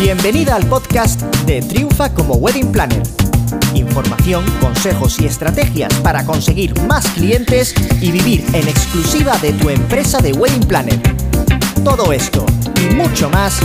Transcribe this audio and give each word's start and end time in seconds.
Bienvenida 0.00 0.54
al 0.54 0.64
podcast 0.68 1.22
de 1.44 1.60
Triunfa 1.60 2.14
como 2.14 2.34
Wedding 2.34 2.70
Planner. 2.70 3.02
Información, 3.74 4.44
consejos 4.60 5.20
y 5.20 5.26
estrategias 5.26 5.92
para 6.02 6.24
conseguir 6.24 6.80
más 6.82 7.04
clientes 7.10 7.74
y 8.00 8.12
vivir 8.12 8.44
en 8.54 8.68
exclusiva 8.68 9.36
de 9.38 9.52
tu 9.54 9.68
empresa 9.70 10.18
de 10.20 10.32
Wedding 10.34 10.68
Planner. 10.68 11.00
Todo 11.84 12.12
esto 12.12 12.46
y 12.80 12.94
mucho 12.94 13.28
más 13.28 13.60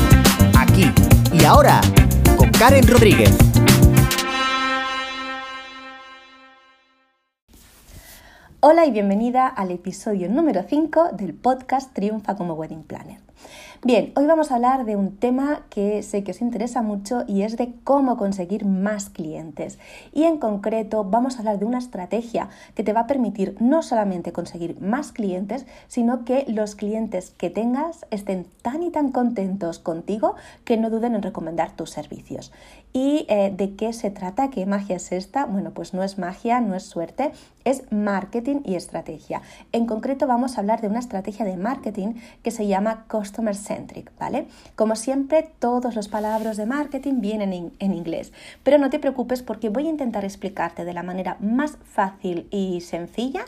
aquí 0.57 0.91
y 1.31 1.45
ahora 1.45 1.81
con 2.35 2.49
Karen 2.49 2.87
Rodríguez. 2.87 3.37
Hola 8.59 8.87
y 8.87 8.91
bienvenida 8.91 9.45
al 9.45 9.69
episodio 9.69 10.29
número 10.29 10.63
5 10.67 11.09
del 11.13 11.35
podcast 11.35 11.93
Triunfa 11.93 12.35
como 12.35 12.55
Wedding 12.55 12.83
Planner. 12.83 13.19
Bien, 13.85 14.13
hoy 14.15 14.27
vamos 14.27 14.49
a 14.49 14.55
hablar 14.55 14.85
de 14.85 14.95
un 14.95 15.17
tema 15.17 15.63
que 15.69 16.03
sé 16.03 16.23
que 16.23 16.31
os 16.31 16.39
interesa 16.39 16.81
mucho 16.81 17.25
y 17.27 17.41
es 17.41 17.57
de 17.57 17.73
cómo 17.83 18.15
conseguir 18.15 18.63
más 18.63 19.09
clientes. 19.09 19.77
Y 20.13 20.23
en 20.23 20.37
concreto 20.37 21.03
vamos 21.03 21.35
a 21.35 21.39
hablar 21.39 21.59
de 21.59 21.65
una 21.65 21.79
estrategia 21.79 22.47
que 22.75 22.83
te 22.83 22.93
va 22.93 23.01
a 23.01 23.07
permitir 23.07 23.57
no 23.59 23.83
solamente 23.83 24.31
conseguir 24.31 24.79
más 24.79 25.11
clientes, 25.11 25.65
sino 25.89 26.23
que 26.23 26.45
los 26.47 26.75
clientes 26.75 27.31
que 27.31 27.49
tengas 27.49 28.05
estén 28.09 28.47
tan 28.61 28.83
y 28.83 28.89
tan 28.89 29.11
contentos 29.11 29.79
contigo 29.79 30.35
que 30.63 30.77
no 30.77 30.89
duden 30.89 31.15
en 31.15 31.21
recomendar 31.21 31.75
tus 31.75 31.89
servicios. 31.89 32.53
¿Y 32.93 33.25
eh, 33.27 33.53
de 33.53 33.75
qué 33.75 33.91
se 33.91 34.11
trata? 34.11 34.49
¿Qué 34.49 34.65
magia 34.65 34.95
es 34.95 35.11
esta? 35.11 35.45
Bueno, 35.45 35.71
pues 35.71 35.93
no 35.93 36.03
es 36.03 36.17
magia, 36.17 36.61
no 36.61 36.75
es 36.75 36.83
suerte, 36.83 37.33
es 37.65 37.83
marketing 37.91 38.61
y 38.65 38.75
estrategia. 38.75 39.41
En 39.71 39.85
concreto 39.85 40.27
vamos 40.27 40.57
a 40.57 40.61
hablar 40.61 40.81
de 40.81 40.87
una 40.87 40.99
estrategia 40.99 41.45
de 41.45 41.57
marketing 41.57 42.15
que 42.41 42.51
se 42.51 42.67
llama 42.67 43.05
Customer 43.09 43.55
Centric, 43.55 44.11
¿vale? 44.19 44.47
Como 44.75 44.95
siempre, 44.95 45.49
todos 45.59 45.95
los 45.95 46.07
palabras 46.07 46.57
de 46.57 46.65
marketing 46.65 47.21
vienen 47.21 47.73
en, 47.79 47.93
inglés, 47.93 48.33
pero 48.63 48.77
no 48.77 48.89
te 48.89 48.99
preocupes 48.99 49.43
porque 49.43 49.69
voy 49.69 49.87
a 49.87 49.91
intentar 49.91 50.23
explicarte 50.25 50.85
de 50.85 50.93
la 50.93 51.03
manera 51.03 51.37
más 51.39 51.77
fácil 51.83 52.47
y 52.49 52.81
sencilla 52.81 53.45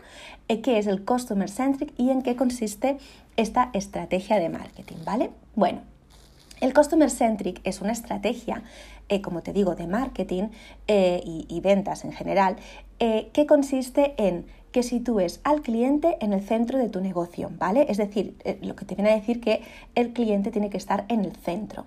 eh, 0.47 0.61
qué 0.61 0.77
es 0.77 0.88
el 0.88 1.03
Customer 1.03 1.50
Centric 1.50 1.94
y 1.97 2.09
en 2.09 2.22
qué 2.22 2.35
consiste 2.35 2.97
esta 3.38 3.69
estrategia 3.73 4.39
de 4.39 4.50
marketing, 4.50 4.97
¿vale? 5.05 5.31
Bueno, 5.55 5.81
el 6.61 6.73
Customer 6.73 7.09
Centric 7.09 7.59
es 7.63 7.81
una 7.81 7.91
estrategia, 7.91 8.63
eh, 9.09 9.21
como 9.21 9.41
te 9.41 9.53
digo, 9.53 9.75
de 9.75 9.87
marketing 9.87 10.49
eh, 10.87 11.21
y, 11.23 11.59
ventas 11.61 12.05
en 12.05 12.11
general, 12.11 12.55
eh, 12.99 13.29
que 13.33 13.45
consiste 13.45 14.13
en 14.17 14.45
que 14.71 14.83
sitúes 14.83 15.39
al 15.43 15.61
cliente 15.61 16.17
en 16.19 16.33
el 16.33 16.41
centro 16.41 16.77
de 16.77 16.89
tu 16.89 16.99
negocio, 17.01 17.49
¿vale? 17.57 17.85
Es 17.89 17.97
decir, 17.97 18.35
lo 18.61 18.75
que 18.75 18.85
te 18.85 18.95
viene 18.95 19.11
a 19.11 19.15
decir 19.15 19.39
que 19.39 19.61
el 19.95 20.11
cliente 20.11 20.51
tiene 20.51 20.69
que 20.69 20.77
estar 20.77 21.05
en 21.07 21.23
el 21.23 21.35
centro. 21.35 21.85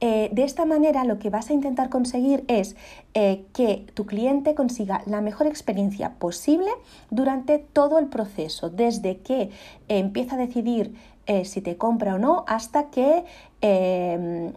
de 0.00 0.44
esta 0.44 0.66
manera 0.66 1.04
lo 1.04 1.18
que 1.18 1.30
vas 1.30 1.48
a 1.48 1.54
intentar 1.54 1.88
conseguir 1.88 2.44
es 2.46 2.76
que 3.14 3.86
tu 3.94 4.04
cliente 4.04 4.54
consiga 4.54 5.02
la 5.06 5.22
mejor 5.22 5.46
experiencia 5.46 6.14
posible 6.18 6.70
durante 7.10 7.58
todo 7.58 7.98
el 7.98 8.06
proceso, 8.08 8.68
desde 8.68 9.18
que 9.18 9.50
empieza 9.88 10.34
a 10.34 10.38
decidir 10.38 10.94
eh, 11.26 11.44
si 11.44 11.60
te 11.60 11.76
compra 11.76 12.14
o 12.14 12.18
no 12.18 12.44
hasta 12.46 12.90
que, 12.90 13.24
eh, 13.62 14.52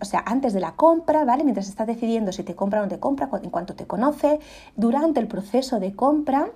o 0.00 0.04
sea, 0.04 0.22
antes 0.26 0.52
de 0.52 0.60
la 0.60 0.72
compra, 0.72 1.24
¿vale? 1.24 1.44
Mientras 1.44 1.68
estás 1.68 1.86
decidiendo 1.86 2.32
si 2.32 2.42
te 2.42 2.54
compra 2.54 2.80
o 2.80 2.82
no 2.84 2.88
te 2.88 2.98
compra, 2.98 3.28
en 3.42 3.50
cuanto 3.50 3.74
te 3.74 3.86
conoce, 3.86 4.40
durante 4.76 5.20
el 5.20 5.28
proceso 5.28 5.78
de 5.78 5.94
compra, 5.94 6.50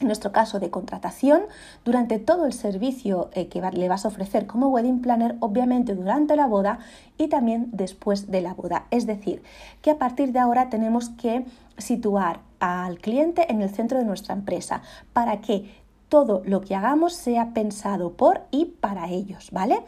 en 0.00 0.06
nuestro 0.06 0.32
caso 0.32 0.60
de 0.60 0.70
contratación, 0.70 1.42
durante 1.84 2.18
todo 2.18 2.46
el 2.46 2.52
servicio 2.52 3.30
eh, 3.32 3.48
que 3.48 3.60
le 3.60 3.88
vas 3.88 4.04
a 4.04 4.08
ofrecer 4.08 4.46
como 4.46 4.68
wedding 4.68 5.00
planner, 5.00 5.36
obviamente 5.40 5.94
durante 5.94 6.36
la 6.36 6.46
boda 6.46 6.78
y 7.16 7.28
también 7.28 7.68
después 7.72 8.30
de 8.30 8.40
la 8.40 8.54
boda. 8.54 8.86
Es 8.90 9.06
decir, 9.06 9.42
que 9.82 9.90
a 9.90 9.98
partir 9.98 10.32
de 10.32 10.38
ahora 10.38 10.70
tenemos 10.70 11.10
que 11.10 11.44
situar 11.76 12.40
al 12.60 12.98
cliente 12.98 13.50
en 13.50 13.62
el 13.62 13.70
centro 13.70 13.98
de 13.98 14.04
nuestra 14.04 14.34
empresa 14.34 14.82
para 15.12 15.40
que 15.40 15.70
todo 16.08 16.42
lo 16.44 16.60
que 16.60 16.74
hagamos 16.74 17.12
sea 17.12 17.52
pensado 17.52 18.12
por 18.12 18.42
y 18.50 18.66
para 18.66 19.08
ellos, 19.10 19.50
¿vale? 19.52 19.80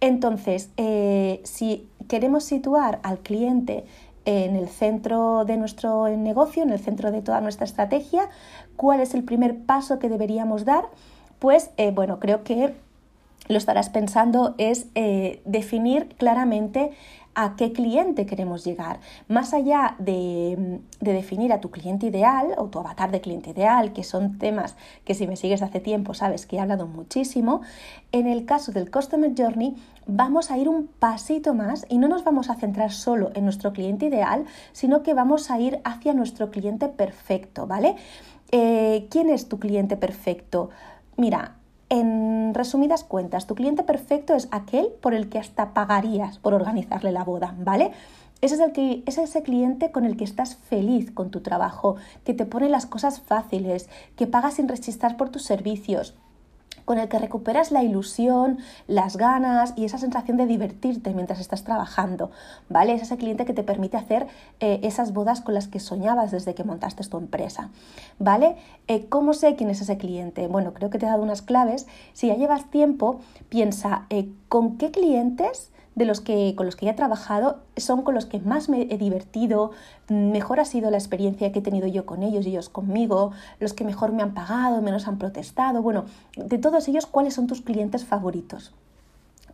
Entonces, 0.00 0.70
eh, 0.76 1.40
si 1.44 1.88
queremos 2.08 2.44
situar 2.44 3.00
al 3.02 3.18
cliente 3.18 3.84
en 4.24 4.56
el 4.56 4.68
centro 4.68 5.44
de 5.44 5.56
nuestro 5.56 6.08
negocio, 6.08 6.62
en 6.62 6.70
el 6.70 6.78
centro 6.78 7.10
de 7.10 7.22
toda 7.22 7.40
nuestra 7.40 7.64
estrategia, 7.64 8.28
¿cuál 8.76 9.00
es 9.00 9.14
el 9.14 9.24
primer 9.24 9.58
paso 9.64 9.98
que 9.98 10.08
deberíamos 10.08 10.64
dar? 10.64 10.84
Pues, 11.38 11.70
eh, 11.76 11.90
bueno, 11.90 12.20
creo 12.20 12.44
que 12.44 12.74
lo 13.48 13.58
estarás 13.58 13.88
pensando, 13.88 14.54
es 14.58 14.86
eh, 14.94 15.42
definir 15.44 16.08
claramente 16.16 16.92
a 17.34 17.56
qué 17.56 17.72
cliente 17.72 18.26
queremos 18.26 18.64
llegar. 18.64 19.00
Más 19.28 19.54
allá 19.54 19.96
de, 19.98 20.80
definir 21.00 21.52
a 21.52 21.60
tu 21.60 21.70
cliente 21.70 22.06
ideal 22.06 22.54
o 22.58 22.66
tu 22.66 22.78
avatar 22.78 23.10
de 23.10 23.20
cliente 23.20 23.50
ideal, 23.50 23.92
que 23.92 24.04
son 24.04 24.38
temas 24.38 24.76
que 25.04 25.14
si 25.14 25.26
me 25.26 25.36
sigues 25.36 25.62
hace 25.62 25.80
tiempo 25.80 26.14
sabes 26.14 26.46
que 26.46 26.56
he 26.56 26.60
hablado 26.60 26.86
muchísimo, 26.86 27.62
en 28.12 28.26
el 28.26 28.44
caso 28.44 28.72
del 28.72 28.90
Customer 28.90 29.32
Journey 29.36 29.76
vamos 30.06 30.50
a 30.50 30.58
ir 30.58 30.68
un 30.68 30.86
pasito 30.86 31.54
más 31.54 31.86
y 31.88 31.98
no 31.98 32.08
nos 32.08 32.24
vamos 32.24 32.50
a 32.50 32.56
centrar 32.56 32.92
solo 32.92 33.30
en 33.34 33.44
nuestro 33.44 33.72
cliente 33.72 34.06
ideal, 34.06 34.44
sino 34.72 35.02
que 35.02 35.14
vamos 35.14 35.50
a 35.50 35.58
ir 35.58 35.80
hacia 35.84 36.12
nuestro 36.12 36.50
cliente 36.50 36.88
perfecto, 36.88 37.66
¿vale? 37.66 37.96
Eh, 38.50 39.06
¿Quién 39.10 39.30
es 39.30 39.48
tu 39.48 39.58
cliente 39.58 39.96
perfecto? 39.96 40.70
Mira, 41.16 41.56
en 41.92 42.54
resumidas 42.54 43.04
cuentas, 43.04 43.46
tu 43.46 43.54
cliente 43.54 43.82
perfecto 43.82 44.34
es 44.34 44.48
aquel 44.50 44.88
por 45.02 45.12
el 45.12 45.28
que 45.28 45.38
hasta 45.38 45.74
pagarías 45.74 46.38
por 46.38 46.54
organizarle 46.54 47.12
la 47.12 47.22
boda, 47.22 47.54
¿vale? 47.58 47.92
Ese 48.40 48.54
es, 48.54 48.60
el 48.62 48.72
que, 48.72 49.02
es 49.04 49.18
ese 49.18 49.42
cliente 49.42 49.92
con 49.92 50.06
el 50.06 50.16
que 50.16 50.24
estás 50.24 50.56
feliz 50.56 51.10
con 51.10 51.30
tu 51.30 51.42
trabajo, 51.42 51.96
que 52.24 52.32
te 52.32 52.46
pone 52.46 52.70
las 52.70 52.86
cosas 52.86 53.20
fáciles, 53.20 53.90
que 54.16 54.26
paga 54.26 54.50
sin 54.50 54.68
resistir 54.68 55.18
por 55.18 55.28
tus 55.28 55.42
servicios, 55.42 56.14
con 56.84 56.98
el 56.98 57.08
que 57.08 57.18
recuperas 57.18 57.70
la 57.70 57.82
ilusión, 57.82 58.58
las 58.86 59.16
ganas 59.16 59.74
y 59.76 59.84
esa 59.84 59.98
sensación 59.98 60.36
de 60.36 60.46
divertirte 60.46 61.12
mientras 61.12 61.40
estás 61.40 61.64
trabajando, 61.64 62.30
¿vale? 62.68 62.94
Es 62.94 63.02
ese 63.02 63.16
cliente 63.16 63.44
que 63.44 63.52
te 63.52 63.62
permite 63.62 63.96
hacer 63.96 64.26
eh, 64.60 64.80
esas 64.82 65.12
bodas 65.12 65.40
con 65.40 65.54
las 65.54 65.68
que 65.68 65.78
soñabas 65.78 66.30
desde 66.30 66.54
que 66.54 66.64
montaste 66.64 67.02
tu 67.08 67.18
empresa, 67.18 67.70
¿vale? 68.18 68.56
Eh, 68.86 69.06
¿Cómo 69.08 69.34
sé 69.34 69.56
quién 69.56 69.70
es 69.70 69.80
ese 69.80 69.98
cliente? 69.98 70.46
Bueno, 70.46 70.72
creo 70.72 70.90
que 70.90 70.98
te 70.98 71.06
he 71.06 71.08
dado 71.08 71.22
unas 71.22 71.42
claves. 71.42 71.86
Si 72.12 72.28
ya 72.28 72.36
llevas 72.36 72.70
tiempo, 72.70 73.20
piensa 73.48 74.06
eh, 74.10 74.28
con 74.48 74.78
qué 74.78 74.90
clientes 74.90 75.71
de 75.94 76.04
los 76.04 76.20
que 76.20 76.54
con 76.56 76.66
los 76.66 76.76
que 76.76 76.88
he 76.88 76.94
trabajado 76.94 77.58
son 77.76 78.02
con 78.02 78.14
los 78.14 78.26
que 78.26 78.40
más 78.40 78.68
me 78.68 78.82
he 78.82 78.98
divertido, 78.98 79.72
mejor 80.08 80.60
ha 80.60 80.64
sido 80.64 80.90
la 80.90 80.96
experiencia 80.96 81.52
que 81.52 81.58
he 81.58 81.62
tenido 81.62 81.86
yo 81.86 82.06
con 82.06 82.22
ellos 82.22 82.46
y 82.46 82.50
ellos 82.50 82.68
conmigo, 82.68 83.32
los 83.60 83.72
que 83.72 83.84
mejor 83.84 84.12
me 84.12 84.22
han 84.22 84.34
pagado, 84.34 84.80
menos 84.82 85.06
han 85.06 85.18
protestado, 85.18 85.82
bueno, 85.82 86.04
de 86.36 86.58
todos 86.58 86.88
ellos, 86.88 87.06
¿cuáles 87.06 87.34
son 87.34 87.46
tus 87.46 87.62
clientes 87.62 88.04
favoritos? 88.04 88.72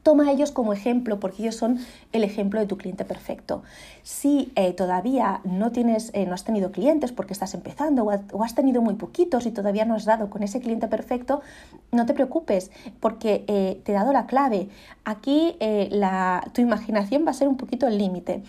Toma 0.09 0.29
a 0.29 0.33
ellos 0.33 0.53
como 0.53 0.73
ejemplo 0.73 1.21
porque 1.21 1.43
ellos 1.43 1.57
son 1.57 1.81
el 2.15 2.25
ejemplo 2.25 2.59
de 2.59 2.67
tu 2.67 2.79
cliente 2.79 3.05
perfecto. 3.05 3.63
Si 4.03 4.51
eh, 4.57 4.73
todavía 4.73 5.43
no, 5.45 5.71
tienes, 5.71 6.13
eh, 6.15 6.25
no 6.25 6.33
has 6.33 6.45
tenido 6.45 6.73
clientes 6.73 7.13
porque 7.13 7.35
estás 7.35 7.53
empezando 7.53 8.05
o, 8.05 8.43
has 8.43 8.55
tenido 8.55 8.81
muy 8.81 8.95
poquitos 8.95 9.45
y 9.45 9.51
todavía 9.51 9.85
no 9.85 9.95
has 9.95 10.07
dado 10.07 10.31
con 10.31 10.43
ese 10.43 10.61
cliente 10.61 10.89
perfecto, 10.89 11.43
no 11.93 12.07
te 12.07 12.15
preocupes 12.15 12.71
porque 13.01 13.45
eh, 13.49 13.83
te 13.85 13.93
he 13.93 13.95
dado 13.95 14.15
la 14.15 14.25
clave. 14.25 14.71
Aquí 15.05 15.57
la, 15.61 16.43
tu 16.55 16.63
imaginación 16.63 17.27
va 17.27 17.33
a 17.33 17.35
ser 17.35 17.47
un 17.47 17.59
poquito 17.59 17.87
el 17.87 17.99
límite. 17.99 18.43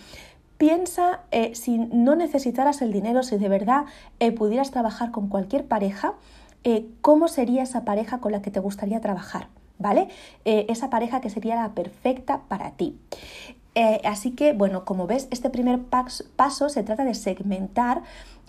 Piensa 0.56 1.20
si 1.52 1.76
no 1.76 2.16
necesitaras 2.16 2.80
el 2.80 2.90
dinero, 2.90 3.22
si 3.22 3.36
de 3.36 3.50
verdad 3.50 3.84
pudieras 4.34 4.70
trabajar 4.70 5.10
con 5.10 5.28
cualquier 5.28 5.66
pareja, 5.66 6.14
¿cómo 7.02 7.28
sería 7.28 7.62
esa 7.62 7.84
pareja 7.84 8.20
con 8.20 8.32
la 8.32 8.40
que 8.40 8.50
te 8.50 8.60
gustaría 8.60 9.02
trabajar? 9.02 9.48
¿Vale? 9.80 10.08
Eh, 10.44 10.66
esa 10.68 10.90
pareja 10.90 11.20
que 11.20 11.30
sería 11.30 11.56
la 11.56 11.74
perfecta 11.74 12.42
para 12.48 12.70
ti. 12.72 12.96
Eh, 13.74 14.00
así 14.04 14.32
que, 14.32 14.52
bueno, 14.52 14.84
como 14.84 15.06
ves, 15.06 15.26
este 15.30 15.50
primer 15.50 15.80
paso 15.82 16.68
se 16.68 16.82
trata 16.82 17.04
de 17.04 17.14
segmentar 17.14 18.02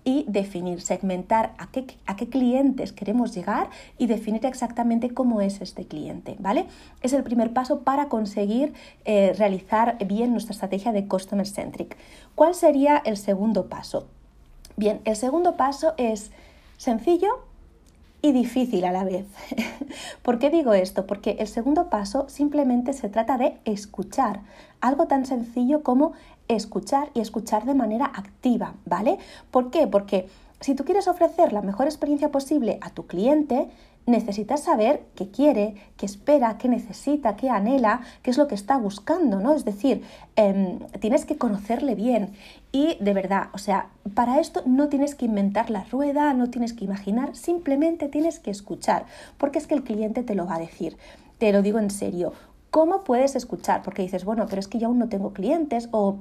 y 0.04 0.26
definir, 0.28 0.82
segmentar 0.82 1.54
a 1.58 1.68
qué, 1.68 1.86
a 2.08 2.16
qué, 2.16 2.28
clientes 2.28 2.92
queremos 2.92 3.36
llegar 3.36 3.70
y 3.98 4.08
definir 4.08 4.46
exactamente 4.46 5.14
cómo 5.14 5.42
es 5.42 5.62
este 5.62 5.86
cliente, 5.86 6.36
¿vale? 6.40 6.66
Es 7.02 7.14
el 7.14 7.24
primer 7.24 7.54
paso 7.54 7.82
para 7.82 8.10
conseguir 8.10 8.74
eh, 9.06 9.34
realizar 9.38 9.98
bien 10.06 10.32
nuestra 10.32 10.54
estrategia 10.54 10.92
de 10.92 11.08
Customer 11.08 11.48
Centric. 11.48 11.96
¿Cuál 12.34 12.56
sería 12.56 12.98
el 13.06 13.16
segundo 13.18 13.68
paso? 13.68 14.08
Bien, 14.76 15.02
el 15.06 15.16
segundo 15.16 15.56
paso 15.56 15.94
es 15.98 16.32
sencillo, 16.78 17.46
y 18.22 18.32
difícil 18.32 18.86
a 18.86 18.92
la 18.92 19.04
vez. 19.04 19.26
¿Por 20.22 20.40
qué 20.40 20.50
digo 20.50 20.74
esto? 20.74 21.06
Porque 21.08 21.38
el 21.40 21.48
segundo 21.48 21.90
paso 21.90 22.28
simplemente 22.30 22.94
se 22.94 23.10
trata 23.10 23.38
de 23.38 23.58
escuchar, 23.66 24.42
algo 24.80 25.08
tan 25.08 25.26
sencillo 25.26 25.84
como 25.84 26.14
escuchar 26.48 27.10
y 27.14 27.20
escuchar 27.20 27.66
de 27.66 27.74
manera 27.74 28.06
activa, 28.06 28.74
¿vale? 28.86 29.18
¿Por 29.52 29.72
qué? 29.72 29.88
Porque 29.88 30.28
si 30.60 30.76
tú 30.76 30.86
quieres 30.86 31.08
ofrecer 31.08 31.54
la 31.54 31.62
mejor 31.62 31.88
experiencia 31.88 32.30
posible 32.30 32.78
a 32.82 32.92
tu 32.92 33.08
cliente, 33.08 33.70
necesitas 34.06 34.64
saber 34.64 35.04
qué 35.16 35.30
quiere, 35.30 35.76
qué 35.98 36.06
espera, 36.06 36.58
qué 36.58 36.68
necesita, 36.68 37.36
qué 37.36 37.50
anhela, 37.50 38.02
qué 38.24 38.32
es 38.32 38.38
lo 38.38 38.48
que 38.48 38.56
está 38.56 38.78
buscando, 38.78 39.40
¿no? 39.40 39.54
Es 39.54 39.66
decir, 39.66 40.04
em, 40.36 40.80
tienes 41.00 41.26
que 41.26 41.38
conocerle 41.38 41.96
bien 41.96 42.34
y 42.72 42.98
de 43.00 43.14
verdad, 43.14 43.50
o 43.54 43.58
sea, 43.58 43.90
para 44.14 44.40
esto 44.40 44.64
no 44.66 44.90
tienes 44.90 45.16
que 45.16 45.26
inventar 45.26 45.70
la 45.70 45.84
rueda, 45.84 46.34
no 46.34 46.50
tienes 46.50 46.74
que 46.74 46.86
imaginar, 46.86 47.36
simplemente 47.36 48.08
tienes 48.08 48.40
que 48.40 48.52
escuchar, 48.52 49.06
porque 49.38 49.60
es 49.60 49.68
que 49.68 49.76
el 49.76 49.84
cliente 49.84 50.24
te 50.24 50.36
lo 50.36 50.46
va 50.46 50.56
a 50.56 50.60
decir. 50.60 50.98
Te 51.38 51.52
lo 51.52 51.62
digo 51.62 51.80
en 51.80 51.90
serio. 51.90 52.34
¿Cómo 52.70 53.04
puedes 53.04 53.36
escuchar? 53.36 53.82
Porque 53.84 54.02
dices, 54.02 54.24
bueno, 54.24 54.46
pero 54.48 54.60
es 54.60 54.68
que 54.68 54.80
yo 54.80 54.88
aún 54.88 55.00
no 55.00 55.10
tengo 55.10 55.34
clientes 55.34 55.90
o 55.92 56.20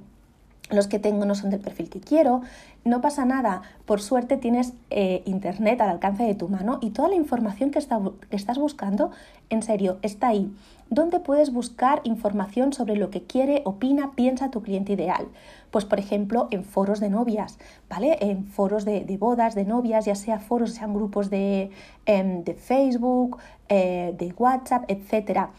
los 0.71 0.87
que 0.87 0.99
tengo 0.99 1.25
no 1.25 1.35
son 1.35 1.51
del 1.51 1.61
perfil 1.61 1.91
que 1.91 2.01
quiero, 2.01 2.43
no 2.85 3.01
pasa 3.01 3.25
nada, 3.25 3.63
por 3.85 4.01
suerte 4.01 4.37
tienes 4.37 4.73
eh, 4.89 5.23
internet 5.27 5.81
al 5.81 5.91
alcance 5.91 6.23
de 6.23 6.35
tu 6.35 6.49
mano 6.49 6.79
y 6.81 6.91
toda 6.91 7.09
la 7.09 7.15
información 7.15 7.71
que, 7.71 7.79
estás 7.79 8.59
buscando, 8.59 9.11
en 9.51 9.63
serio, 9.63 9.99
está 10.03 10.29
ahí. 10.29 10.51
¿Dónde 10.89 11.21
puedes 11.21 11.53
buscar 11.53 12.01
información 12.05 12.73
sobre 12.73 12.97
lo 12.97 13.11
que 13.11 13.23
quiere, 13.23 13.63
opina, 13.65 14.13
piensa 14.17 14.51
tu 14.51 14.63
cliente 14.63 14.95
ideal? 14.95 15.29
Pues 15.71 15.85
por 15.85 16.01
ejemplo 16.01 16.49
en 16.51 16.65
foros 16.65 17.01
de 17.01 17.11
novias, 17.11 17.59
¿vale? 17.89 18.17
En 18.21 18.47
foros 18.47 18.85
de, 18.85 19.05
bodas, 19.19 19.55
de 19.55 19.65
novias, 19.65 20.07
ya 20.07 20.15
sea 20.15 20.41
foros, 20.41 20.73
sean 20.73 20.95
grupos 20.95 21.31
de, 21.31 21.71
em, 22.07 22.43
Facebook, 22.57 23.39
eh, 23.69 24.15
de 24.19 24.35
WhatsApp, 24.37 24.85
etcétera 24.89 25.51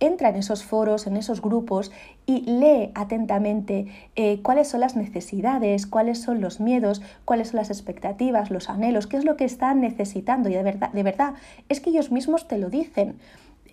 entra 0.00 0.28
en 0.28 0.36
esos 0.36 0.64
foros, 0.64 1.06
en 1.06 1.16
esos 1.16 1.42
grupos 1.42 1.92
y 2.26 2.40
lee 2.42 2.90
atentamente 2.94 3.86
eh, 4.16 4.40
cuáles 4.42 4.68
son 4.68 4.80
las 4.80 4.96
necesidades, 4.96 5.86
cuáles 5.86 6.20
son 6.20 6.40
los 6.40 6.60
miedos, 6.60 7.02
cuáles 7.24 7.48
son 7.48 7.58
las 7.58 7.70
expectativas, 7.70 8.50
los 8.50 8.70
anhelos, 8.70 9.06
qué 9.06 9.16
es 9.16 9.24
lo 9.24 9.36
que 9.36 9.44
están 9.44 9.80
necesitando. 9.80 10.48
Y 10.48 10.54
de 10.54 10.62
verdad, 10.62 10.90
de 10.92 11.02
verdad 11.02 11.34
es 11.68 11.80
que 11.80 11.90
ellos 11.90 12.10
mismos 12.10 12.48
te 12.48 12.58
lo 12.58 12.70
dicen. 12.70 13.16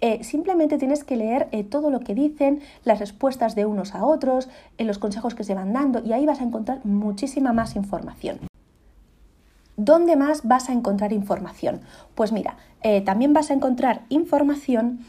Eh, 0.02 0.24
simplemente 0.24 0.80
tienes 0.80 1.04
que 1.04 1.16
leer 1.16 1.48
eh, 1.52 1.64
todo 1.64 1.92
lo 1.92 2.00
que 2.00 2.16
dicen, 2.16 2.62
las 2.84 3.00
respuestas 3.00 3.54
de 3.54 3.66
unos 3.66 3.94
a 3.94 4.04
otros, 4.04 4.50
los 4.80 4.98
consejos 4.98 5.36
que 5.36 5.44
se 5.44 5.54
van 5.54 5.74
dando 5.74 6.04
y 6.04 6.14
ahí 6.14 6.26
vas 6.26 6.42
a 6.42 6.44
encontrar 6.44 6.84
muchísima 6.84 7.54
más 7.54 7.76
información. 7.76 8.40
¿Dónde 9.78 10.16
más 10.16 10.42
vas 10.44 10.70
a 10.70 10.74
encontrar 10.74 11.14
información? 11.14 11.82
Pues 12.16 12.32
mira, 12.32 12.58
también 13.06 13.34
vas 13.34 13.50
a 13.50 13.54
encontrar 13.54 14.02
información 14.10 15.00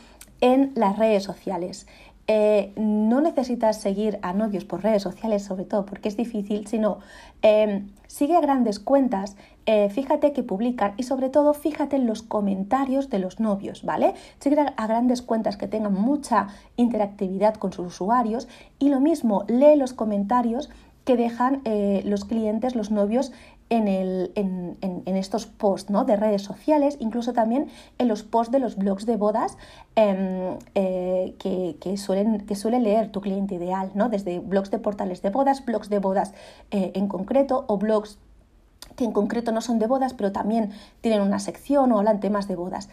en 0.42 0.72
las 0.74 0.98
redes 0.98 1.22
sociales. 1.22 1.86
Eh, 2.28 2.72
no 2.76 3.20
necesitas 3.20 3.80
seguir 3.80 4.18
a 4.22 4.32
novios 4.32 4.64
por 4.64 4.82
redes 4.82 5.02
sociales, 5.02 5.42
sobre 5.42 5.64
todo 5.64 5.86
porque 5.86 6.08
es 6.08 6.16
difícil, 6.16 6.66
sino 6.66 6.98
em, 7.42 7.88
sigue 8.06 8.36
a 8.36 8.40
grandes 8.40 8.78
cuentas, 8.78 9.36
eh, 9.66 9.88
fíjate 9.90 10.32
que 10.32 10.42
publican 10.44 10.94
y 10.96 11.02
sobre 11.02 11.30
todo 11.30 11.52
fíjate 11.52 11.96
en 11.96 12.06
los 12.06 12.22
comentarios 12.22 13.10
de 13.10 13.18
los 13.18 13.40
novios, 13.40 13.84
¿vale? 13.84 14.14
Sigue 14.38 14.56
a 14.60 14.86
grandes 14.86 15.20
cuentas 15.20 15.56
que 15.56 15.66
tengan 15.66 15.94
mucha 15.94 16.48
interactividad 16.76 17.54
con 17.54 17.72
sus 17.72 17.86
usuarios 17.86 18.46
y 18.78 18.88
lo 18.88 19.00
mismo, 19.00 19.44
lee 19.48 19.76
los 19.76 19.92
comentarios 19.92 20.70
que 21.04 21.16
dejan 21.16 21.62
eh, 21.64 22.02
los 22.04 22.24
clientes, 22.24 22.76
los 22.76 22.90
novios 22.92 23.32
en, 23.70 23.88
el, 23.88 24.32
en, 24.35 24.76
en, 24.81 25.17
estos 25.17 25.47
posts 25.47 25.91
¿no? 25.91 26.05
de 26.05 26.17
redes 26.17 26.43
sociales, 26.43 26.97
incluso 27.00 27.32
también 27.32 27.69
en 27.99 28.09
los 28.09 28.23
posts 28.23 28.53
de 28.53 28.59
los 28.59 28.76
blogs 28.76 29.06
de 29.06 29.17
bodas 29.17 29.56
em, 29.97 30.59
eh, 30.75 31.35
que, 31.38 31.76
que, 31.81 31.97
suelen, 31.97 32.41
que 32.47 32.55
suele 32.55 32.81
leer 32.81 33.11
tu 33.11 33.20
cliente 33.20 33.55
ideal, 33.55 33.91
¿no? 33.94 34.09
desde 34.09 34.41
blogs 34.41 34.70
de 34.70 34.79
portales 34.79 35.23
de 35.23 35.31
bodas, 35.31 35.64
blogs 35.64 35.88
de 35.88 35.99
bodas 35.99 36.35
eh, 36.70 36.93
en 36.94 37.09
concreto 37.09 37.64
o 37.69 37.79
blogs 37.79 38.19
que 38.97 39.05
en 39.05 39.12
concreto 39.12 39.53
no 39.53 39.62
son 39.62 39.79
de 39.79 39.87
bodas, 39.87 40.12
pero 40.12 40.32
también 40.32 40.70
tienen 41.00 41.23
una 41.23 41.38
sección 41.38 41.93
o 41.93 41.99
hablan 41.99 42.20
temas 42.20 42.47
de 42.49 42.56
bodas. 42.56 42.91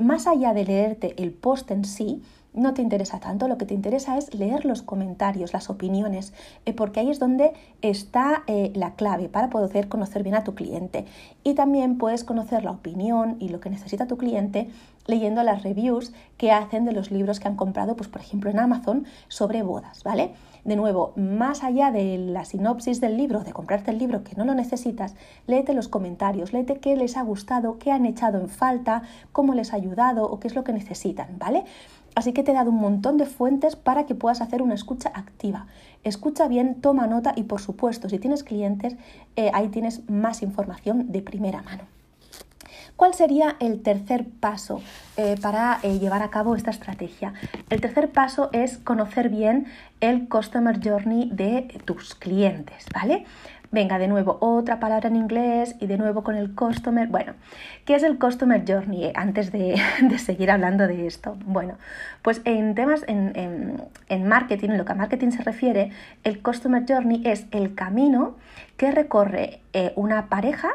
más 0.00 0.26
allá 0.26 0.54
de 0.54 0.64
leerte 0.64 1.22
el 1.22 1.32
post 1.32 1.70
en 1.70 1.84
sí, 1.84 2.22
no 2.52 2.74
te 2.74 2.82
interesa 2.82 3.20
tanto, 3.20 3.48
lo 3.48 3.58
que 3.58 3.66
te 3.66 3.74
interesa 3.74 4.18
es 4.18 4.34
leer 4.34 4.64
los 4.64 4.82
comentarios, 4.82 5.52
las 5.52 5.70
opiniones, 5.70 6.32
eh, 6.66 6.72
porque 6.72 7.00
ahí 7.00 7.10
es 7.10 7.18
donde 7.18 7.52
está 7.82 8.42
eh, 8.46 8.72
la 8.74 8.94
clave 8.94 9.28
para 9.28 9.50
poder 9.50 9.88
conocer 9.88 10.22
bien 10.22 10.34
a 10.34 10.44
tu 10.44 10.54
cliente. 10.54 11.04
Y 11.44 11.54
también 11.54 11.98
puedes 11.98 12.24
conocer 12.24 12.64
la 12.64 12.72
opinión 12.72 13.36
y 13.38 13.48
lo 13.50 13.60
que 13.60 13.70
necesita 13.70 14.06
tu 14.06 14.16
cliente 14.16 14.68
leyendo 15.06 15.42
las 15.42 15.62
reviews 15.62 16.12
que 16.36 16.52
hacen 16.52 16.84
de 16.84 16.92
los 16.92 17.10
libros 17.10 17.40
que 17.40 17.48
han 17.48 17.56
comprado, 17.56 17.96
pues 17.96 18.08
por 18.08 18.20
ejemplo 18.20 18.50
en 18.50 18.58
Amazon, 18.58 19.06
sobre 19.28 19.62
bodas, 19.62 20.02
¿vale? 20.04 20.32
De 20.64 20.76
nuevo, 20.76 21.12
más 21.16 21.64
allá 21.64 21.90
de 21.90 22.18
la 22.18 22.44
sinopsis 22.44 23.00
del 23.00 23.16
libro, 23.16 23.40
de 23.40 23.52
comprarte 23.52 23.90
el 23.90 23.98
libro 23.98 24.22
que 24.22 24.36
no 24.36 24.44
lo 24.44 24.54
necesitas, 24.54 25.14
léete 25.46 25.72
los 25.72 25.88
comentarios, 25.88 26.52
léete 26.52 26.78
qué 26.80 26.96
les 26.96 27.16
ha 27.16 27.22
gustado, 27.22 27.78
qué 27.78 27.92
han 27.92 28.04
echado 28.04 28.38
en 28.38 28.48
falta, 28.48 29.02
cómo 29.32 29.54
les 29.54 29.72
ha 29.72 29.76
ayudado 29.76 30.24
o 30.24 30.38
qué 30.38 30.48
es 30.48 30.54
lo 30.54 30.64
que 30.64 30.72
necesitan, 30.72 31.38
¿vale? 31.38 31.64
Así 32.14 32.32
que 32.32 32.42
te 32.42 32.50
he 32.50 32.54
dado 32.54 32.70
un 32.70 32.80
montón 32.80 33.16
de 33.16 33.26
fuentes 33.26 33.76
para 33.76 34.06
que 34.06 34.14
puedas 34.14 34.40
hacer 34.40 34.62
una 34.62 34.74
escucha 34.74 35.10
activa. 35.14 35.66
Escucha 36.02 36.48
bien, 36.48 36.80
toma 36.80 37.06
nota 37.06 37.32
y 37.36 37.44
por 37.44 37.60
supuesto, 37.60 38.08
si 38.08 38.18
tienes 38.18 38.42
clientes, 38.42 38.96
eh, 39.36 39.50
ahí 39.54 39.68
tienes 39.68 40.08
más 40.08 40.42
información 40.42 41.12
de 41.12 41.22
primera 41.22 41.62
mano. 41.62 41.84
¿Cuál 42.96 43.14
sería 43.14 43.56
el 43.60 43.82
tercer 43.82 44.26
paso 44.28 44.82
eh, 45.16 45.36
para 45.40 45.80
eh, 45.82 45.98
llevar 45.98 46.22
a 46.22 46.28
cabo 46.28 46.54
esta 46.54 46.70
estrategia? 46.70 47.32
El 47.70 47.80
tercer 47.80 48.10
paso 48.10 48.50
es 48.52 48.76
conocer 48.76 49.30
bien 49.30 49.66
el 50.00 50.28
Customer 50.28 50.78
Journey 50.82 51.30
de 51.32 51.80
tus 51.86 52.14
clientes, 52.14 52.84
¿vale? 52.92 53.24
Venga, 53.72 54.00
de 54.00 54.08
nuevo, 54.08 54.36
otra 54.40 54.80
palabra 54.80 55.08
en 55.08 55.14
inglés 55.14 55.76
y 55.78 55.86
de 55.86 55.96
nuevo 55.96 56.24
con 56.24 56.34
el 56.34 56.56
customer. 56.56 57.06
Bueno, 57.06 57.34
¿qué 57.84 57.94
es 57.94 58.02
el 58.02 58.18
customer 58.18 58.64
journey? 58.66 59.12
Antes 59.14 59.52
de, 59.52 59.80
seguir 60.18 60.50
hablando 60.50 60.88
de 60.88 61.06
esto. 61.06 61.36
Bueno, 61.46 61.74
pues 62.22 62.40
en 62.44 62.74
temas, 62.74 63.04
en, 63.06 63.80
en, 64.08 64.28
marketing, 64.28 64.70
en 64.70 64.78
lo 64.78 64.84
que 64.84 64.92
a 64.92 64.96
marketing 64.96 65.30
se 65.30 65.44
refiere, 65.44 65.92
el 66.24 66.42
customer 66.42 66.84
journey 66.88 67.22
es 67.24 67.46
el 67.52 67.76
camino 67.76 68.36
que 68.76 68.90
recorre 68.90 69.60
eh, 69.72 69.92
una 69.94 70.26
pareja 70.26 70.70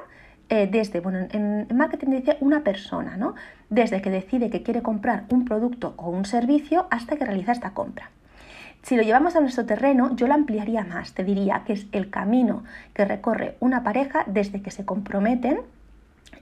eh, 0.48 0.70
desde, 0.72 1.00
bueno, 1.00 1.28
en, 1.32 1.68
marketing 1.76 2.12
dice 2.12 2.38
una 2.40 2.64
persona, 2.64 3.18
¿no? 3.18 3.36
Desde 3.70 4.02
que 4.02 4.12
decide 4.12 4.50
que 4.50 4.64
quiere 4.64 4.82
comprar 4.82 5.26
un 5.32 5.44
producto 5.44 5.96
o 5.98 6.10
un 6.10 6.24
servicio 6.24 6.88
hasta 6.92 7.18
que 7.18 7.26
realiza 7.26 7.52
esta 7.52 7.72
compra. 7.72 8.12
Si 8.86 8.96
lo 8.96 9.02
llevamos 9.02 9.36
a 9.36 9.42
nuestro 9.42 9.66
terreno, 9.66 10.16
yo 10.16 10.28
lo 10.28 10.36
ampliaría 10.36 10.84
más. 10.84 11.14
Te 11.14 11.24
diría 11.24 11.64
que 11.66 11.74
es 11.74 11.88
el 11.92 12.12
camino 12.12 12.64
que 12.94 13.04
recorre 13.04 13.58
una 13.60 13.82
pareja 13.82 14.26
desde 14.28 14.62
que 14.62 14.70
se 14.70 14.86
comprometen 14.86 15.62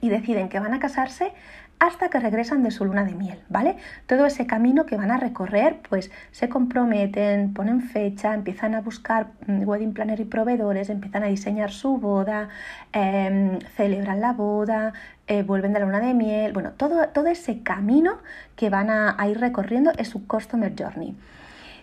y 0.02 0.10
deciden 0.10 0.50
que 0.50 0.60
van 0.60 0.74
a 0.74 0.78
casarse 0.78 1.32
hasta 1.78 2.10
que 2.10 2.20
regresan 2.20 2.62
de 2.62 2.70
su 2.70 2.84
luna 2.84 3.04
de 3.04 3.14
miel, 3.14 3.40
¿vale? 3.48 3.76
Todo 4.06 4.26
ese 4.26 4.46
camino 4.46 4.84
que 4.84 4.98
van 4.98 5.10
a 5.10 5.16
recorrer, 5.16 5.78
pues 5.88 6.10
se 6.32 6.50
comprometen, 6.50 7.54
ponen 7.54 7.80
fecha, 7.80 8.34
empiezan 8.34 8.74
a 8.74 8.82
buscar 8.82 9.28
mm, 9.46 9.66
wedding 9.66 9.94
planner 9.94 10.20
y 10.20 10.26
proveedores, 10.26 10.90
empiezan 10.90 11.22
a 11.22 11.28
diseñar 11.28 11.70
su 11.70 11.96
boda, 11.96 12.50
em, 12.92 13.58
celebran 13.74 14.20
la 14.20 14.34
boda, 14.34 14.92
eh, 15.28 15.42
vuelven 15.44 15.72
de 15.72 15.80
la 15.80 15.86
luna 15.86 16.00
de 16.00 16.12
miel, 16.12 16.52
bueno, 16.52 16.72
todo, 16.72 17.08
todo 17.08 17.28
ese 17.28 17.62
camino 17.62 18.18
que 18.54 18.68
van 18.68 18.90
a 18.90 19.16
ir 19.28 19.40
recorriendo 19.40 19.92
es 19.96 20.08
su 20.08 20.26
customer 20.26 20.74
journey. 20.78 21.16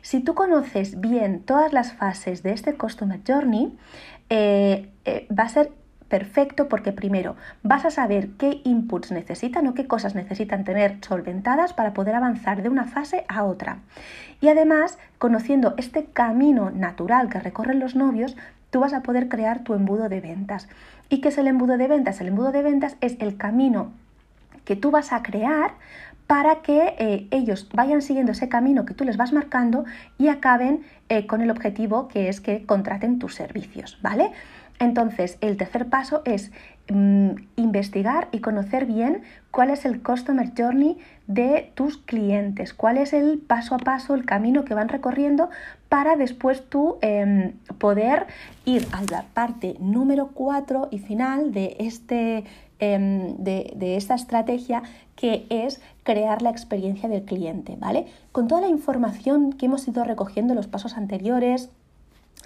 Si 0.02 0.20
tú 0.20 0.34
conoces 0.34 1.00
bien 1.00 1.42
todas 1.42 1.74
las 1.74 1.94
fases 1.94 2.44
de 2.44 2.54
este 2.54 2.76
Customer 2.76 3.20
Journey, 3.26 3.78
eh, 4.30 4.90
eh, 5.06 5.28
va 5.38 5.44
a 5.44 5.50
ser 5.50 5.72
perfecto 6.12 6.68
porque 6.68 6.92
primero 6.92 7.38
vas 7.64 7.86
a 7.86 7.90
saber 7.90 8.32
qué 8.32 8.60
inputs 8.66 9.12
necesitan 9.12 9.66
o 9.68 9.74
qué 9.74 9.88
cosas 9.88 10.14
necesitan 10.14 10.66
tener 10.66 10.98
solventadas 11.02 11.72
para 11.72 11.94
poder 11.94 12.16
avanzar 12.16 12.62
de 12.62 12.70
una 12.70 12.86
fase 12.86 13.24
a 13.30 13.46
otra. 13.46 13.80
Y 14.42 14.50
además, 14.50 14.98
conociendo 15.20 15.74
este 15.78 16.06
camino 16.06 16.70
natural 16.70 17.30
que 17.30 17.40
recorren 17.40 17.80
los 17.80 17.96
novios, 17.96 18.36
tú 18.72 18.82
vas 18.82 18.94
a 18.94 19.04
poder 19.04 19.30
crear 19.30 19.64
tu 19.64 19.74
embudo 19.74 20.10
de 20.10 20.20
ventas. 20.20 20.68
¿Y 21.10 21.22
qué 21.22 21.30
es 21.30 21.38
el 21.38 21.48
embudo 21.48 21.78
de 21.78 21.88
ventas? 21.88 22.20
El 22.20 22.28
embudo 22.28 22.52
de 22.52 22.62
ventas 22.62 22.98
es 23.00 23.16
el 23.20 23.38
camino 23.38 23.92
que 24.66 24.76
tú 24.76 24.92
vas 24.92 25.14
a 25.14 25.24
crear 25.24 25.72
para 26.32 26.62
que 26.62 26.96
eh, 26.98 27.28
ellos 27.30 27.68
vayan 27.74 28.02
siguiendo 28.02 28.32
ese 28.32 28.48
camino 28.48 28.86
que 28.86 28.94
tú 28.94 29.04
les 29.04 29.18
vas 29.18 29.34
marcando 29.34 29.84
y 30.18 30.30
acaben 30.30 30.86
eh, 31.10 31.28
con 31.28 31.42
el 31.42 31.52
objetivo 31.52 32.08
que 32.08 32.30
es 32.30 32.40
que 32.40 32.66
contraten 32.66 33.20
tus 33.20 33.36
servicios, 33.36 33.98
¿vale? 34.02 34.32
Entonces, 34.82 35.38
el 35.42 35.58
tercer 35.58 35.90
paso 35.90 36.24
es 36.26 36.52
mm, 36.90 37.34
investigar 37.56 38.30
y 38.32 38.40
conocer 38.40 38.88
bien 38.88 39.22
cuál 39.52 39.70
es 39.70 39.86
el 39.86 40.02
Customer 40.02 40.52
Journey 40.58 40.98
de 41.28 41.72
tus 41.76 42.00
clientes, 42.00 42.74
cuál 42.74 42.98
es 42.98 43.14
el 43.14 43.38
paso 43.38 43.76
a 43.76 43.78
paso, 43.78 44.16
el 44.16 44.26
camino 44.26 44.66
que 44.66 44.74
van 44.74 44.90
recorriendo 44.90 45.52
para 45.88 46.16
después 46.16 46.68
tú 46.68 46.98
em, 47.02 47.54
poder 47.78 48.26
ir 48.66 48.88
a 48.92 49.04
la 49.12 49.26
parte 49.36 49.76
número 49.80 50.32
4 50.34 50.88
y 50.90 50.98
final 50.98 51.52
de 51.52 51.76
este 51.78 52.44
Em, 52.84 53.38
de, 53.38 53.96
esta 53.96 54.16
estrategia 54.16 54.82
que 55.16 55.46
es 55.52 55.82
crear 56.02 56.42
la 56.42 56.50
experiencia 56.50 57.08
del 57.08 57.24
cliente, 57.26 57.76
¿vale? 57.80 58.08
Con 58.32 58.48
toda 58.48 58.62
la 58.62 58.70
información 58.70 59.54
que 59.54 59.68
hemos 59.68 59.88
ido 59.88 60.04
recogiendo 60.04 60.54
en 60.54 60.58
los 60.58 60.66
pasos 60.66 60.98
anteriores, 60.98 61.70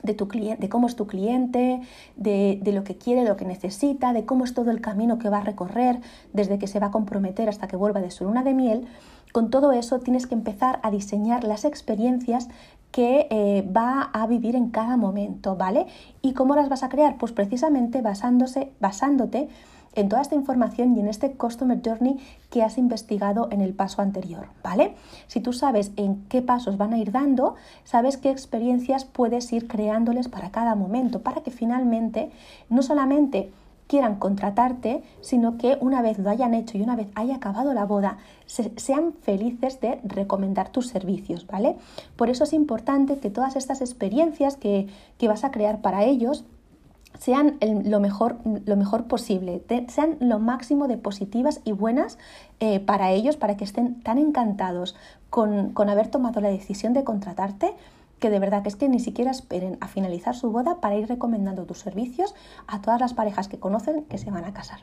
de, 0.03 0.13
tu 0.13 0.27
cliente, 0.27 0.61
de 0.61 0.69
cómo 0.69 0.87
es 0.87 0.95
tu 0.95 1.07
cliente, 1.07 1.81
de, 2.15 2.59
de, 2.61 2.71
lo 2.71 2.83
que 2.83 2.97
quiere, 2.97 3.23
lo 3.23 3.37
que 3.37 3.45
necesita, 3.45 4.13
de 4.13 4.25
cómo 4.25 4.43
es 4.43 4.53
todo 4.53 4.71
el 4.71 4.81
camino 4.81 5.17
que 5.19 5.29
va 5.29 5.39
a 5.39 5.41
recorrer 5.41 5.99
desde 6.33 6.59
que 6.59 6.67
se 6.67 6.79
va 6.79 6.87
a 6.87 6.91
comprometer 6.91 7.49
hasta 7.49 7.67
que 7.67 7.75
vuelva 7.75 8.01
de 8.01 8.11
su 8.11 8.25
luna 8.25 8.43
de 8.43 8.53
miel, 8.53 8.87
con 9.35 9.49
todo 9.49 9.73
eso 9.73 9.99
tienes 9.99 10.27
que 10.27 10.33
empezar 10.33 10.79
a 10.81 10.91
diseñar 10.91 11.43
las 11.43 11.65
experiencias 11.65 12.47
que 12.91 13.27
eh, 13.29 13.69
va 13.69 14.03
a 14.13 14.25
vivir 14.27 14.55
en 14.55 14.69
cada 14.69 14.95
momento, 14.95 15.57
¿vale? 15.57 15.87
¿Y 16.21 16.31
cómo 16.31 16.55
las 16.55 16.69
vas 16.69 16.83
a 16.83 16.87
crear? 16.87 17.17
Pues 17.17 17.33
precisamente 17.33 18.01
basándose, 18.01 18.71
basándote 18.79 19.49
en 19.95 20.09
toda 20.09 20.21
esta 20.21 20.35
información 20.35 20.95
y 20.95 20.99
en 20.99 21.07
este 21.07 21.31
Customer 21.31 21.79
Journey 21.83 22.19
que 22.49 22.63
has 22.63 22.77
investigado 22.77 23.47
en 23.51 23.61
el 23.61 23.73
paso 23.73 24.01
anterior, 24.01 24.47
¿vale? 24.63 24.95
Si 25.27 25.39
tú 25.39 25.53
sabes 25.53 25.91
en 25.95 26.25
qué 26.29 26.41
pasos 26.41 26.77
van 26.77 26.93
a 26.93 26.97
ir 26.97 27.11
dando, 27.11 27.55
sabes 27.83 28.17
qué 28.17 28.29
experiencias 28.29 29.05
puedes 29.05 29.51
ir 29.53 29.67
creándoles 29.67 30.27
para 30.27 30.51
cada 30.51 30.75
momento, 30.75 31.21
para 31.21 31.41
que 31.41 31.51
finalmente 31.51 32.31
no 32.69 32.81
solamente 32.81 33.51
quieran 33.87 34.15
contratarte, 34.15 35.03
sino 35.21 35.57
que 35.57 35.77
una 35.79 36.01
vez 36.01 36.17
lo 36.17 36.29
hayan 36.29 36.53
hecho 36.53 36.77
y 36.77 36.81
una 36.81 36.95
vez 36.95 37.07
haya 37.15 37.35
acabado 37.35 37.73
la 37.73 37.85
boda, 37.85 38.17
sean 38.47 39.13
felices 39.21 39.79
de 39.79 39.99
recomendar 40.03 40.69
tus 40.69 40.87
servicios, 40.87 41.45
¿vale? 41.47 41.75
Por 42.15 42.29
eso 42.29 42.45
es 42.45 42.53
importante 42.53 43.19
que 43.19 43.29
todas 43.29 43.55
estas 43.55 43.81
experiencias 43.81 44.57
que, 44.57 44.87
que 45.17 45.27
vas 45.27 45.43
a 45.43 45.51
crear 45.51 45.81
para 45.81 46.03
ellos, 46.03 46.45
sean 47.19 47.57
lo, 47.61 47.99
mejor, 47.99 48.37
lo 48.65 48.75
mejor 48.75 49.05
posible, 49.05 49.63
sean 49.87 50.17
lo 50.19 50.39
máximo 50.39 50.87
de 50.87 50.97
positivas 50.97 51.61
y 51.63 51.71
buenas 51.71 52.17
eh, 52.59 52.79
para 52.79 53.11
ellos, 53.11 53.37
para 53.37 53.57
que 53.57 53.63
estén 53.63 54.01
tan 54.01 54.17
encantados 54.17 54.95
con, 55.29 55.71
con 55.73 55.89
haber 55.89 56.07
tomado 56.07 56.41
la 56.41 56.49
decisión 56.49 56.93
de 56.93 57.03
contratarte, 57.03 57.73
que 58.19 58.29
de 58.29 58.39
verdad 58.39 58.63
que 58.63 58.69
es 58.69 58.75
que 58.75 58.89
ni 58.89 58.99
siquiera 58.99 59.31
esperen 59.31 59.77
a 59.81 59.87
finalizar 59.87 60.35
su 60.35 60.51
boda 60.51 60.79
para 60.79 60.95
ir 60.95 61.07
recomendando 61.07 61.65
tus 61.65 61.79
servicios 61.79 62.33
a 62.67 62.81
todas 62.81 62.99
las 62.99 63.13
parejas 63.13 63.47
que 63.47 63.59
conocen 63.59 64.03
que 64.05 64.17
se 64.17 64.31
van 64.31 64.45
a 64.45 64.53
casar. 64.53 64.79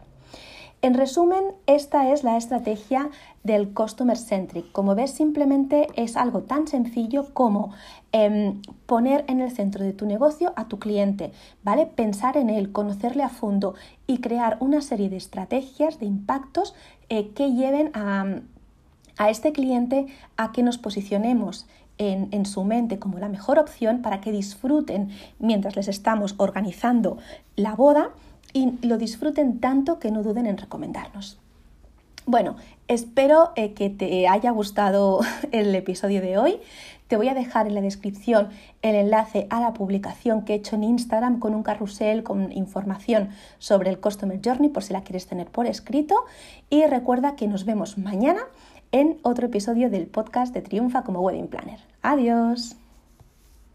En 0.82 0.94
resumen, 0.94 1.44
esta 1.68 2.10
es 2.10 2.24
la 2.24 2.36
estrategia 2.36 3.08
del 3.44 3.72
Customer 3.72 4.18
Centric. 4.18 4.72
Como 4.72 4.96
ves, 4.96 5.12
simplemente 5.12 5.86
es 5.94 6.16
algo 6.16 6.42
tan 6.42 6.66
sencillo 6.66 7.32
como 7.32 7.70
em, 8.10 8.60
poner 8.86 9.24
en 9.28 9.40
el 9.40 9.52
centro 9.52 9.84
de 9.84 9.92
tu 9.92 10.06
negocio 10.06 10.52
a 10.56 10.66
tu 10.66 10.80
cliente, 10.80 11.30
¿vale? 11.62 11.86
Pensar 11.86 12.36
en 12.36 12.50
él, 12.50 12.72
conocerle 12.72 13.22
a 13.22 13.28
fondo 13.28 13.76
y 14.08 14.18
crear 14.18 14.56
una 14.58 14.80
serie 14.80 15.08
de 15.08 15.18
estrategias, 15.18 16.00
de 16.00 16.06
impactos 16.06 16.74
eh, 17.08 17.28
que 17.28 17.52
lleven 17.52 17.92
a, 17.94 18.40
a 19.18 19.30
este 19.30 19.52
cliente 19.52 20.06
a 20.36 20.50
que 20.50 20.64
nos 20.64 20.78
posicionemos 20.78 21.68
en, 21.98 22.26
en, 22.32 22.44
su 22.44 22.64
mente 22.64 22.98
como 22.98 23.20
la 23.20 23.28
mejor 23.28 23.60
opción 23.60 24.02
para 24.02 24.20
que 24.20 24.32
disfruten 24.32 25.10
mientras 25.38 25.76
les 25.76 25.86
estamos 25.86 26.34
organizando 26.38 27.18
la 27.54 27.76
boda 27.76 28.10
y 28.52 28.72
lo 28.86 28.98
disfruten 28.98 29.60
tanto 29.60 29.98
que 29.98 30.10
no 30.10 30.22
duden 30.22 30.46
en 30.46 30.58
recomendarnos. 30.58 31.38
Bueno, 32.24 32.56
espero 32.86 33.50
eh, 33.56 33.72
que 33.72 33.90
te 33.90 34.28
haya 34.28 34.50
gustado 34.52 35.20
el 35.52 35.74
episodio 35.74 36.20
de 36.20 36.38
hoy. 36.38 36.60
Te 37.08 37.16
voy 37.16 37.28
a 37.28 37.34
dejar 37.34 37.66
en 37.66 37.74
la 37.74 37.82
descripción 37.82 38.48
el 38.80 38.94
enlace 38.94 39.46
a 39.50 39.60
la 39.60 39.74
publicación 39.74 40.42
que 40.42 40.54
he 40.54 40.56
hecho 40.56 40.76
en 40.76 40.84
Instagram 40.84 41.40
con 41.40 41.54
un 41.54 41.62
carrusel 41.62 42.22
con 42.22 42.52
información 42.52 43.30
sobre 43.58 43.90
el 43.90 44.00
Customer 44.00 44.40
Journey 44.42 44.70
por 44.70 44.82
si 44.82 44.94
la 44.94 45.02
quieres 45.02 45.26
tener 45.26 45.48
por 45.48 45.66
escrito. 45.66 46.14
Y 46.70 46.86
recuerda 46.86 47.36
que 47.36 47.48
nos 47.48 47.66
vemos 47.66 47.98
mañana 47.98 48.40
en 48.92 49.18
otro 49.22 49.46
episodio 49.46 49.90
del 49.90 50.06
podcast 50.06 50.54
de 50.54 50.62
Triunfa 50.62 51.02
como 51.02 51.20
Wedding 51.20 51.48
Planner. 51.48 51.80
Adiós. 52.02 52.76